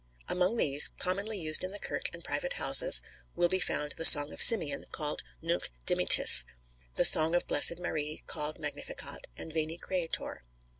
Among 0.27 0.57
these, 0.57 0.89
"commonly 0.97 1.37
used 1.39 1.63
in 1.63 1.69
the 1.71 1.77
Kirke 1.77 2.09
and 2.11 2.23
private 2.23 2.53
houses," 2.53 3.01
will 3.35 3.49
be 3.49 3.59
found 3.59 3.91
"The 3.91 4.03
Song 4.03 4.33
of 4.33 4.41
Simeon, 4.41 4.87
called 4.91 5.21
Nunc 5.43 5.69
Dimittis," 5.85 6.43
"The 6.95 7.05
Song 7.05 7.35
of 7.35 7.45
Blessed 7.45 7.77
Marie, 7.77 8.23
called 8.25 8.57
Magnificat," 8.57 9.27
and 9.37 9.53
Veni, 9.53 9.77
Creator. 9.77 10.41